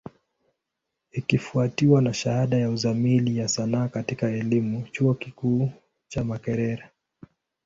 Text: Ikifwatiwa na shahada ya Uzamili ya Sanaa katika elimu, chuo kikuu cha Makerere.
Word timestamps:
Ikifwatiwa 1.11 2.01
na 2.01 2.13
shahada 2.13 2.57
ya 2.57 2.69
Uzamili 2.69 3.37
ya 3.37 3.47
Sanaa 3.47 3.87
katika 3.87 4.27
elimu, 4.29 4.87
chuo 4.91 5.13
kikuu 5.13 5.71
cha 6.07 6.23
Makerere. 6.23 6.89